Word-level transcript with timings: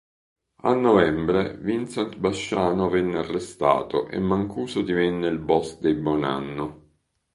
A 0.63 0.73
novembre, 0.73 1.57
Vincent 1.59 2.17
Basciano 2.17 2.89
venne 2.89 3.19
arrestato 3.19 4.07
e 4.07 4.17
Mancuso 4.17 4.81
divenne 4.81 5.27
il 5.27 5.37
boss 5.37 5.77
dei 5.77 5.93
Bonanno. 5.93 6.81